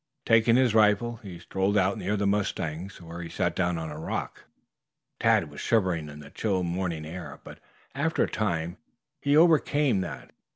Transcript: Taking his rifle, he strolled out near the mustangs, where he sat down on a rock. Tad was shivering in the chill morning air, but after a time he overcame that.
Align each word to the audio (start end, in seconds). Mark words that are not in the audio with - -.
Taking 0.25 0.55
his 0.55 0.73
rifle, 0.73 1.17
he 1.17 1.37
strolled 1.37 1.77
out 1.77 1.95
near 1.95 2.17
the 2.17 2.25
mustangs, 2.25 2.99
where 2.99 3.21
he 3.21 3.29
sat 3.29 3.55
down 3.55 3.77
on 3.77 3.91
a 3.91 3.99
rock. 3.99 4.45
Tad 5.19 5.51
was 5.51 5.61
shivering 5.61 6.09
in 6.09 6.21
the 6.21 6.31
chill 6.31 6.63
morning 6.63 7.05
air, 7.05 7.39
but 7.43 7.59
after 7.93 8.23
a 8.23 8.27
time 8.27 8.77
he 9.21 9.37
overcame 9.37 10.01
that. 10.01 10.31